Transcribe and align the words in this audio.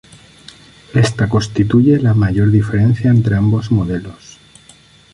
Esta 0.95 1.29
constituye 1.29 1.99
la 1.99 2.15
mayor 2.15 2.49
diferencia 2.49 3.11
entre 3.11 3.35
ambos 3.35 3.71
modelos. 3.71 4.39